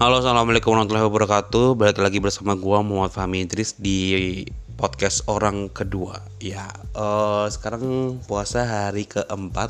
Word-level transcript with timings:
Halo 0.00 0.24
assalamualaikum 0.24 0.72
warahmatullahi 0.72 1.12
wabarakatuh. 1.12 1.76
Balik 1.76 2.00
lagi 2.00 2.24
bersama 2.24 2.56
gua 2.56 2.80
Muhammad 2.80 3.12
Fahmi 3.12 3.44
Idris 3.44 3.76
di 3.76 4.48
podcast 4.80 5.28
orang 5.28 5.68
kedua. 5.68 6.24
Ya 6.40 6.72
uh, 6.96 7.44
sekarang 7.52 8.16
puasa 8.24 8.64
hari 8.64 9.04
keempat. 9.04 9.68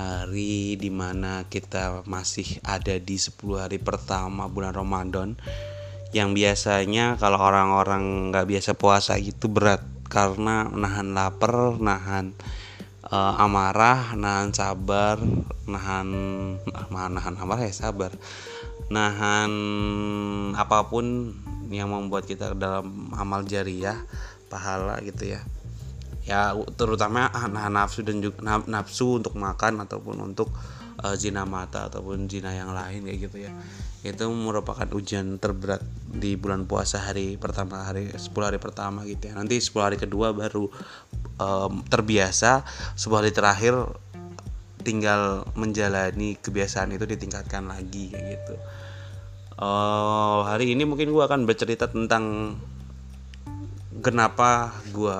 Hari 0.00 0.80
di 0.80 0.88
mana 0.88 1.44
kita 1.44 2.08
masih 2.08 2.56
ada 2.64 2.96
di 2.96 3.20
10 3.20 3.36
hari 3.60 3.76
pertama 3.76 4.48
bulan 4.48 4.72
Ramadan. 4.72 5.36
Yang 6.16 6.28
biasanya 6.32 7.20
kalau 7.20 7.36
orang-orang 7.36 8.32
nggak 8.32 8.48
biasa 8.48 8.80
puasa 8.80 9.20
itu 9.20 9.44
berat. 9.52 9.84
Karena 10.08 10.72
nahan 10.72 11.12
lapar, 11.12 11.76
nahan 11.76 12.32
uh, 13.12 13.44
amarah, 13.44 14.16
nahan 14.16 14.56
sabar, 14.56 15.20
nahan 15.68 16.08
nahan, 16.88 17.36
amarah 17.36 17.68
ya 17.68 17.76
sabar 17.76 18.16
nahan 18.86 19.52
apa 20.54 20.86
pun 20.86 21.34
yang 21.70 21.90
membuat 21.90 22.30
kita 22.30 22.54
dalam 22.54 23.10
amal 23.18 23.42
jariah 23.42 23.98
pahala 24.46 25.02
gitu 25.02 25.34
ya. 25.34 25.40
Ya 26.26 26.54
terutama 26.74 27.30
nahan 27.30 27.74
nafsu 27.74 28.02
dan 28.02 28.18
juga 28.18 28.62
nafsu 28.66 29.22
untuk 29.22 29.38
makan 29.38 29.86
ataupun 29.86 30.16
untuk 30.34 30.50
uh, 31.02 31.14
zina 31.14 31.44
mata 31.44 31.86
ataupun 31.86 32.26
zina 32.26 32.54
yang 32.54 32.72
lain 32.72 33.06
kayak 33.06 33.18
gitu 33.30 33.36
ya. 33.46 33.52
Itu 34.06 34.30
merupakan 34.30 34.86
ujian 34.94 35.38
terberat 35.42 35.82
di 36.06 36.38
bulan 36.38 36.64
puasa 36.64 37.02
hari 37.02 37.34
pertama 37.36 37.82
hari 37.82 38.10
10 38.14 38.30
hari 38.34 38.58
pertama 38.62 39.02
gitu 39.06 39.30
ya. 39.30 39.34
Nanti 39.34 39.58
10 39.58 39.74
hari 39.82 39.96
kedua 39.98 40.30
baru 40.30 40.70
um, 41.38 41.82
terbiasa. 41.86 42.62
10 42.94 43.18
hari 43.18 43.30
terakhir 43.34 43.74
tinggal 44.86 45.42
menjalani 45.58 46.38
kebiasaan 46.38 46.94
itu 46.94 47.02
ditingkatkan 47.10 47.66
lagi 47.66 48.14
kayak 48.14 48.38
gitu. 48.38 48.54
Uh, 49.58 50.46
hari 50.46 50.78
ini 50.78 50.86
mungkin 50.86 51.10
gue 51.10 51.24
akan 51.26 51.42
bercerita 51.42 51.90
tentang 51.90 52.54
kenapa 53.98 54.70
gue 54.94 55.18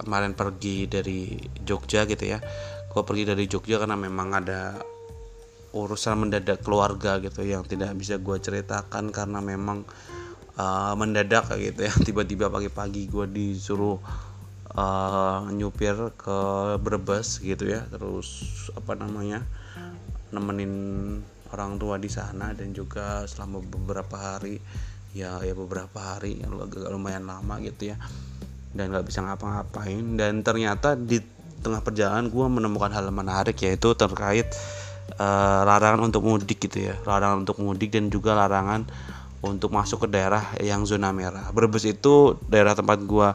kemarin 0.00 0.32
pergi 0.32 0.88
dari 0.88 1.36
Jogja 1.60 2.08
gitu 2.08 2.24
ya. 2.24 2.40
Gue 2.88 3.02
pergi 3.04 3.28
dari 3.28 3.44
Jogja 3.44 3.76
karena 3.76 4.00
memang 4.00 4.32
ada 4.32 4.80
urusan 5.76 6.24
mendadak 6.24 6.64
keluarga 6.64 7.20
gitu 7.20 7.44
yang 7.44 7.68
tidak 7.68 7.92
bisa 8.00 8.16
gue 8.16 8.36
ceritakan 8.40 9.12
karena 9.12 9.44
memang 9.44 9.84
uh, 10.56 10.96
mendadak 10.96 11.52
gitu 11.60 11.84
ya. 11.84 11.92
Tiba-tiba 12.06 12.48
pagi-pagi 12.48 13.12
gue 13.12 13.26
disuruh 13.28 14.00
uh, 14.74 15.48
nyupir 15.52 15.94
ke 16.18 16.38
Brebes 16.82 17.40
gitu 17.40 17.68
ya. 17.68 17.86
Terus 17.88 18.28
apa 18.76 18.98
namanya 18.98 19.44
nemenin 20.28 20.72
orang 21.48 21.80
tua 21.80 21.96
di 21.96 22.12
sana 22.12 22.52
dan 22.52 22.76
juga 22.76 23.24
selama 23.24 23.64
beberapa 23.64 24.16
hari 24.16 24.60
ya 25.16 25.40
ya 25.40 25.56
beberapa 25.56 25.96
hari 25.96 26.44
yang 26.44 26.52
lumayan 26.92 27.24
lama 27.24 27.56
gitu 27.64 27.94
ya. 27.94 27.96
Dan 28.74 28.92
nggak 28.92 29.08
bisa 29.08 29.24
ngapa-ngapain. 29.24 30.18
Dan 30.20 30.44
ternyata 30.44 30.92
di 30.98 31.20
tengah 31.58 31.82
perjalanan 31.82 32.28
gue 32.28 32.46
menemukan 32.46 32.92
hal 32.92 33.08
menarik 33.10 33.56
yaitu 33.64 33.96
terkait 33.96 34.46
uh, 35.18 35.64
larangan 35.64 36.12
untuk 36.12 36.22
mudik 36.22 36.60
gitu 36.60 36.92
ya. 36.92 36.94
Larangan 37.08 37.48
untuk 37.48 37.58
mudik 37.64 37.90
dan 37.96 38.12
juga 38.12 38.36
larangan 38.36 38.84
untuk 39.38 39.70
masuk 39.70 40.06
ke 40.06 40.08
daerah 40.10 40.42
yang 40.58 40.82
zona 40.82 41.14
merah. 41.14 41.50
Brebes 41.54 41.86
itu 41.86 42.34
daerah 42.50 42.74
tempat 42.74 42.98
gue 43.02 43.28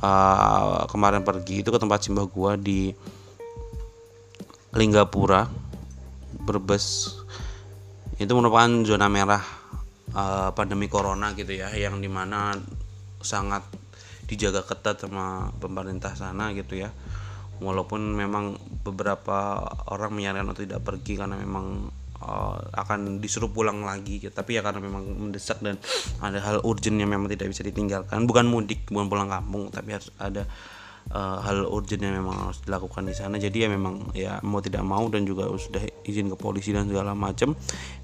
uh, 0.00 0.84
kemarin 0.90 1.22
pergi 1.22 1.62
itu 1.64 1.70
ke 1.72 1.78
tempat 1.80 2.04
simbah 2.04 2.26
gua 2.28 2.58
di 2.58 2.92
Linggapura 4.76 5.48
Brebes. 6.44 7.16
Itu 8.16 8.32
merupakan 8.36 8.70
zona 8.84 9.08
merah 9.08 9.44
uh, 10.16 10.50
pandemi 10.56 10.88
corona 10.88 11.32
gitu 11.36 11.52
ya 11.52 11.72
yang 11.76 12.00
di 12.00 12.08
mana 12.08 12.56
sangat 13.20 13.64
dijaga 14.26 14.66
ketat 14.66 15.00
sama 15.00 15.54
pemerintah 15.56 16.12
sana 16.16 16.52
gitu 16.52 16.76
ya. 16.76 16.90
Walaupun 17.56 18.12
memang 18.12 18.60
beberapa 18.84 19.64
orang 19.88 20.12
menyarankan 20.12 20.52
untuk 20.52 20.68
tidak 20.68 20.84
pergi 20.84 21.16
karena 21.16 21.40
memang 21.40 21.88
uh, 22.26 22.58
akan 22.74 23.22
disuruh 23.22 23.48
pulang 23.48 23.86
lagi 23.86 24.18
gitu. 24.18 24.34
tapi 24.34 24.58
ya 24.58 24.66
karena 24.66 24.82
memang 24.82 25.06
mendesak 25.06 25.62
dan 25.62 25.78
ada 26.18 26.42
hal 26.42 26.58
urgent 26.66 26.98
yang 26.98 27.08
memang 27.08 27.30
tidak 27.30 27.54
bisa 27.54 27.62
ditinggalkan. 27.62 28.26
Bukan 28.26 28.50
mudik 28.50 28.90
bukan 28.90 29.06
pulang 29.06 29.30
kampung 29.30 29.70
tapi 29.70 29.94
harus 29.94 30.10
ada 30.18 30.42
uh, 31.14 31.38
hal 31.46 31.70
urgent 31.70 32.02
yang 32.02 32.18
memang 32.18 32.50
harus 32.50 32.58
dilakukan 32.66 33.06
di 33.06 33.14
sana. 33.14 33.38
Jadi 33.38 33.64
ya 33.64 33.68
memang 33.70 34.10
ya 34.12 34.42
mau 34.42 34.58
tidak 34.58 34.82
mau 34.82 35.06
dan 35.06 35.22
juga 35.22 35.46
sudah 35.54 35.86
izin 36.02 36.26
ke 36.34 36.36
polisi 36.36 36.74
dan 36.74 36.90
segala 36.90 37.14
macam 37.14 37.54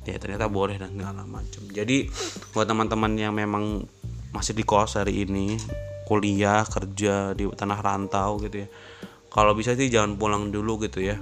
ya 0.07 0.17
ternyata 0.19 0.47
boleh 0.51 0.75
dan 0.75 0.99
segala 0.99 1.23
macam 1.23 1.63
jadi 1.71 2.11
buat 2.51 2.67
teman-teman 2.67 3.15
yang 3.15 3.31
memang 3.31 3.87
masih 4.35 4.59
di 4.59 4.67
kos 4.67 4.99
hari 4.99 5.23
ini 5.23 5.55
kuliah 6.11 6.67
kerja 6.67 7.31
di 7.31 7.47
tanah 7.47 7.79
rantau 7.79 8.43
gitu 8.43 8.67
ya 8.67 8.69
kalau 9.33 9.57
bisa 9.57 9.73
sih 9.73 9.89
jangan 9.89 10.21
pulang 10.21 10.53
dulu 10.53 10.77
gitu 10.85 11.01
ya. 11.01 11.17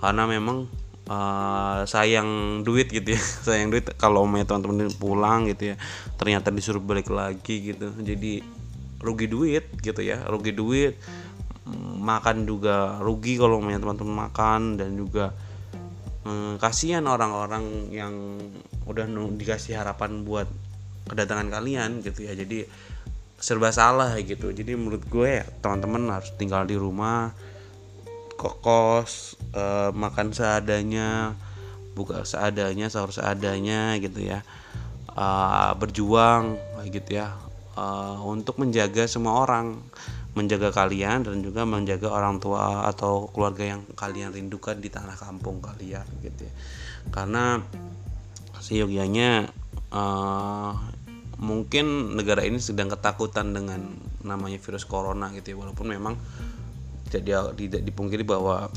Karena 0.00 0.24
memang 0.24 0.64
uh, 1.10 1.86
sayang 1.86 2.62
duit 2.62 2.90
gitu 2.90 3.14
ya. 3.14 3.22
Sayang 3.46 3.70
duit 3.72 3.86
kalau 3.98 4.26
mau 4.26 4.42
teman-teman 4.42 4.90
pulang 4.94 5.46
gitu 5.50 5.74
ya. 5.74 5.76
Ternyata 6.18 6.50
disuruh 6.50 6.82
balik 6.82 7.10
lagi 7.10 7.74
gitu. 7.74 7.94
Jadi 7.96 8.42
rugi 8.96 9.28
duit 9.28 9.64
gitu 9.80 10.00
ya 10.02 10.26
rugi 10.26 10.52
duit. 10.52 10.98
Makan 12.02 12.46
juga 12.46 13.02
rugi 13.02 13.38
kalau 13.38 13.58
mau 13.58 13.74
teman-teman 13.74 14.30
makan 14.30 14.78
dan 14.78 14.94
juga 14.94 15.34
hmm, 16.22 16.62
kasihan 16.62 17.02
orang-orang 17.06 17.90
yang 17.90 18.14
udah 18.86 19.06
dikasih 19.34 19.74
harapan 19.74 20.22
buat 20.22 20.46
kedatangan 21.10 21.50
kalian 21.50 22.02
gitu 22.06 22.26
ya. 22.26 22.38
Jadi 22.38 22.66
serba 23.36 23.74
salah 23.74 24.14
gitu. 24.22 24.54
Jadi 24.54 24.72
menurut 24.78 25.02
gue 25.06 25.42
ya 25.42 25.44
teman-teman 25.60 26.06
harus 26.10 26.30
tinggal 26.38 26.64
di 26.64 26.78
rumah 26.78 27.34
kokos 28.36 29.40
uh, 29.56 29.90
makan 29.96 30.36
seadanya 30.36 31.32
buka 31.96 32.28
seadanya 32.28 32.92
sahur 32.92 33.10
seadanya 33.10 33.96
gitu 33.96 34.20
ya. 34.20 34.44
Uh, 35.16 35.72
berjuang 35.80 36.60
gitu 36.92 37.16
ya. 37.16 37.32
Uh, 37.76 38.20
untuk 38.28 38.60
menjaga 38.60 39.08
semua 39.08 39.44
orang 39.44 39.80
menjaga 40.36 40.68
kalian 40.68 41.24
dan 41.24 41.40
juga 41.40 41.64
menjaga 41.64 42.12
orang 42.12 42.36
tua 42.36 42.84
atau 42.84 43.32
keluarga 43.32 43.76
yang 43.76 43.82
kalian 43.96 44.36
rindukan 44.36 44.76
di 44.76 44.92
tanah 44.92 45.16
kampung 45.16 45.64
kalian 45.64 46.04
gitu 46.20 46.44
ya. 46.44 46.52
Karena 47.08 47.64
seyogianya 48.60 49.48
uh, 49.96 50.76
mungkin 51.40 52.16
negara 52.16 52.44
ini 52.44 52.60
sedang 52.60 52.92
ketakutan 52.92 53.56
dengan 53.56 53.96
namanya 54.20 54.60
virus 54.60 54.84
corona 54.84 55.32
gitu 55.32 55.56
ya. 55.56 55.56
Walaupun 55.56 55.88
memang 55.88 56.20
tidak 57.08 57.56
tidak 57.56 57.80
dipungkiri 57.80 58.24
bahwa 58.28 58.68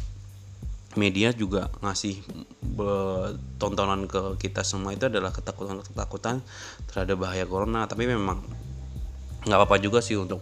media 0.98 1.30
juga 1.36 1.70
ngasih 1.86 2.24
tontonan 3.62 4.10
ke 4.10 4.40
kita 4.42 4.66
semua 4.66 4.96
itu 4.96 5.06
adalah 5.06 5.30
ketakutan-ketakutan 5.30 6.42
terhadap 6.90 7.18
bahaya 7.22 7.46
corona. 7.46 7.86
Tapi 7.86 8.10
memang 8.10 8.42
nggak 9.46 9.58
apa-apa 9.58 9.78
juga 9.78 10.02
sih 10.02 10.18
untuk 10.18 10.42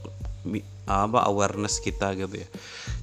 apa 0.87 1.27
awareness 1.27 1.83
kita 1.83 2.15
gitu 2.15 2.39
ya. 2.39 2.47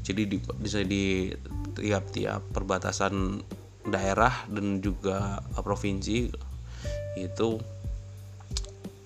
Jadi 0.05 0.23
di, 0.25 0.37
bisa 0.61 0.81
di 0.81 1.33
tiap-tiap 1.77 2.41
perbatasan 2.53 3.45
daerah 3.85 4.49
dan 4.49 4.81
juga 4.81 5.45
provinsi 5.61 6.33
itu 7.21 7.49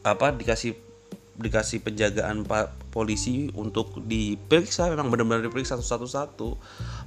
apa 0.07 0.31
dikasih 0.31 0.79
dikasih 1.39 1.83
penjagaan 1.87 2.47
pak 2.47 2.75
polisi 2.91 3.51
untuk 3.55 3.99
diperiksa. 4.07 4.91
Memang 4.91 5.11
benar-benar 5.11 5.43
diperiksa 5.47 5.79
satu-satu 5.79 6.59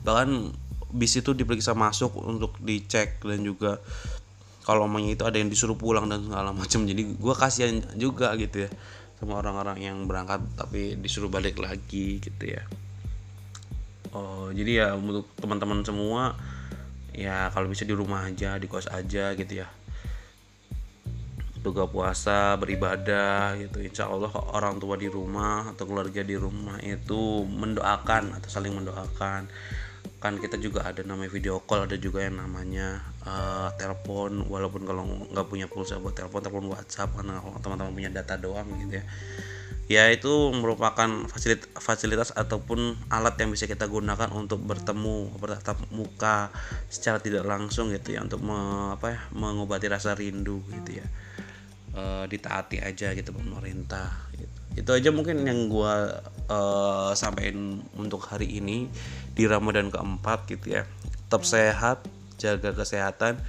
bahkan 0.03 0.51
bis 0.91 1.15
itu 1.17 1.31
diperiksa 1.31 1.71
masuk 1.73 2.15
untuk 2.19 2.55
dicek 2.59 3.23
dan 3.23 3.41
juga 3.43 3.79
kalau 4.61 4.85
omongnya 4.85 5.17
itu 5.17 5.23
ada 5.25 5.41
yang 5.41 5.49
disuruh 5.49 5.75
pulang 5.75 6.07
dan 6.07 6.21
segala 6.23 6.53
macam. 6.59 6.85
Jadi 6.85 7.01
gue 7.17 7.33
kasihan 7.35 7.81
juga 7.97 8.33
gitu 8.37 8.67
ya 8.67 8.69
sama 9.21 9.37
orang-orang 9.37 9.77
yang 9.85 9.97
berangkat 10.09 10.41
tapi 10.57 10.97
disuruh 10.97 11.29
balik 11.29 11.61
lagi 11.61 12.17
gitu 12.17 12.43
ya. 12.45 12.65
Oh 14.17 14.49
jadi 14.49 14.71
ya 14.85 14.87
untuk 14.97 15.29
teman-teman 15.37 15.85
semua 15.85 16.35
ya 17.13 17.53
kalau 17.53 17.69
bisa 17.69 17.85
di 17.85 17.93
rumah 17.93 18.25
aja 18.25 18.57
di 18.57 18.65
kos 18.65 18.89
aja 18.89 19.37
gitu 19.37 19.61
ya. 19.61 19.69
Buka 21.61 21.85
puasa 21.85 22.57
beribadah 22.57 23.53
gitu. 23.61 23.85
Insya 23.85 24.09
Allah 24.09 24.33
orang 24.33 24.81
tua 24.81 24.97
di 24.97 25.05
rumah 25.05 25.69
atau 25.69 25.85
keluarga 25.85 26.25
di 26.25 26.33
rumah 26.33 26.81
itu 26.81 27.45
mendoakan 27.45 28.41
atau 28.41 28.49
saling 28.49 28.73
mendoakan 28.73 29.45
kan 30.21 30.37
kita 30.37 30.61
juga 30.61 30.85
ada 30.85 31.01
namanya 31.01 31.33
video 31.33 31.57
call 31.65 31.89
ada 31.89 31.97
juga 31.97 32.21
yang 32.21 32.37
namanya 32.37 33.01
uh, 33.25 33.73
telepon. 33.75 34.45
Walaupun 34.45 34.85
kalau 34.85 35.03
nggak 35.33 35.47
punya 35.49 35.65
pulsa 35.65 35.97
buat 35.97 36.13
telepon 36.13 36.45
telepon 36.45 36.69
WhatsApp 36.69 37.17
karena 37.17 37.41
teman-teman 37.61 37.93
punya 37.93 38.13
data 38.13 38.37
doang 38.37 38.69
gitu 38.85 39.01
ya. 39.01 39.05
Ya 39.91 40.07
itu 40.07 40.31
merupakan 40.55 41.27
fasilitas, 41.27 41.67
fasilitas 41.75 42.29
ataupun 42.31 42.95
alat 43.11 43.35
yang 43.43 43.51
bisa 43.51 43.67
kita 43.67 43.91
gunakan 43.91 44.31
untuk 44.31 44.63
bertemu 44.63 45.35
bertatap 45.35 45.83
muka 45.91 46.47
secara 46.87 47.19
tidak 47.19 47.43
langsung 47.43 47.91
gitu 47.91 48.15
ya 48.15 48.23
untuk 48.23 48.39
me, 48.39 48.55
apa 48.95 49.07
ya 49.11 49.19
mengobati 49.35 49.91
rasa 49.91 50.15
rindu 50.15 50.63
gitu 50.71 51.03
ya. 51.03 51.07
E, 51.91 52.03
ditaati 52.31 52.79
aja 52.79 53.11
gitu 53.11 53.35
pemerintah. 53.35 54.31
Gitu. 54.31 54.47
itu 54.71 54.87
aja 54.95 55.11
mungkin 55.11 55.43
yang 55.43 55.67
gua 55.67 56.23
e, 56.51 56.57
sampaikan 57.15 57.79
untuk 57.95 58.27
hari 58.27 58.59
ini 58.59 58.91
di 59.31 59.47
Ramadan 59.47 59.87
keempat 59.87 60.51
gitu 60.51 60.75
ya. 60.75 60.83
Tetap 61.07 61.47
sehat 61.47 62.03
jaga 62.35 62.75
kesehatan. 62.75 63.39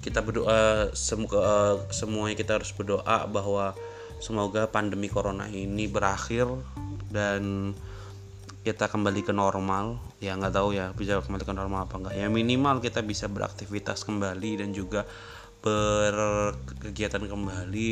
Kita 0.00 0.22
berdoa 0.22 0.94
semoga 0.94 1.82
semuanya 1.90 2.38
kita 2.38 2.62
harus 2.62 2.70
berdoa 2.72 3.26
bahwa 3.26 3.74
semoga 4.22 4.70
pandemi 4.70 5.10
corona 5.10 5.50
ini 5.50 5.90
berakhir 5.90 6.46
dan 7.10 7.74
kita 8.62 8.86
kembali 8.86 9.26
ke 9.26 9.34
normal. 9.34 9.98
Ya 10.22 10.38
nggak 10.38 10.54
tahu 10.54 10.78
ya 10.78 10.94
bisa 10.94 11.18
kembali 11.20 11.44
ke 11.44 11.54
normal 11.54 11.90
apa 11.90 11.94
enggak 11.98 12.14
ya 12.16 12.26
minimal 12.30 12.78
kita 12.78 13.02
bisa 13.02 13.26
beraktivitas 13.26 14.06
kembali 14.06 14.62
dan 14.62 14.70
juga 14.70 15.04
berkegiatan 15.60 17.26
kembali 17.26 17.90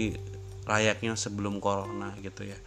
layaknya 0.70 1.18
sebelum 1.18 1.58
corona 1.58 2.14
gitu 2.22 2.46
ya. 2.46 2.58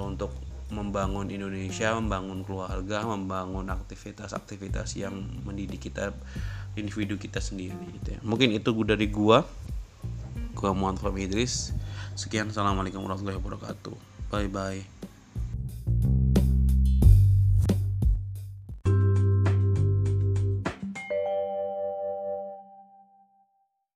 Untuk 0.00 0.32
membangun 0.72 1.28
Indonesia, 1.28 1.92
membangun 1.94 2.42
keluarga, 2.42 3.04
membangun 3.04 3.68
aktivitas-aktivitas 3.68 4.96
yang 4.96 5.12
mendidik 5.44 5.92
kita 5.92 6.16
individu 6.74 7.20
kita 7.20 7.38
sendiri 7.38 7.76
gitu 8.00 8.16
ya. 8.16 8.20
Mungkin 8.24 8.56
itu 8.56 8.72
dari 8.82 9.12
gua. 9.12 9.44
Gua 10.56 10.72
Muhammad 10.72 11.16
Idris. 11.20 11.76
Sekian, 12.16 12.48
assalamualaikum 12.48 13.04
warahmatullahi 13.04 13.38
wabarakatuh. 13.40 13.96
Bye 14.32 14.48
bye. 14.48 15.11